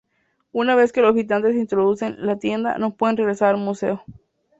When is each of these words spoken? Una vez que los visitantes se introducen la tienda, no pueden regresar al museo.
Una 0.51 0.73
vez 0.73 0.91
que 0.91 1.01
los 1.01 1.13
visitantes 1.13 1.53
se 1.53 1.59
introducen 1.59 2.25
la 2.25 2.39
tienda, 2.39 2.79
no 2.79 2.95
pueden 2.95 3.17
regresar 3.17 3.49
al 3.49 3.57
museo. 3.61 4.03